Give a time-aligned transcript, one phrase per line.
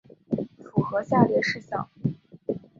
[0.65, 1.87] 符合下列事项